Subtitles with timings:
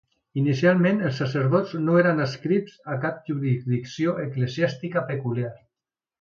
[0.43, 5.55] Inicialment els sacerdots no eren adscrits a cap jurisdicció eclesiàstica peculiar.